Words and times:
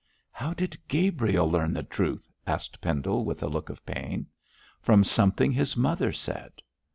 'How 0.31 0.55
did 0.55 0.79
Gabriel 0.87 1.47
learn 1.51 1.75
the 1.75 1.83
truth?' 1.83 2.31
asked 2.47 2.81
Pendle, 2.81 3.23
with 3.23 3.43
a 3.43 3.47
look 3.47 3.69
of 3.69 3.85
pain. 3.85 4.25
'From 4.81 5.03
something 5.03 5.51
his 5.51 5.77
mother 5.77 6.11
said.' 6.11 6.63